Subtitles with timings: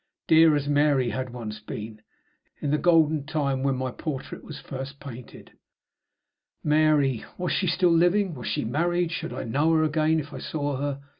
[0.27, 2.01] dear as Mary had once been,
[2.59, 5.51] in the golden time when my portrait was first painted?
[6.63, 7.23] Mary!
[7.37, 8.33] Was she still living?
[8.33, 9.11] Was she married?
[9.11, 11.01] Should I know her again if I saw her?